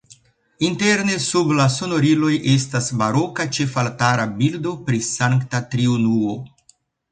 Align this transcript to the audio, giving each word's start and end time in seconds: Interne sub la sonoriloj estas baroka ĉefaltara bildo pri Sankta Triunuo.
Interne 0.67 1.17
sub 1.25 1.51
la 1.59 1.67
sonoriloj 1.73 2.31
estas 2.55 2.89
baroka 3.03 3.47
ĉefaltara 3.59 4.27
bildo 4.41 4.75
pri 4.89 5.05
Sankta 5.13 5.63
Triunuo. 5.75 6.37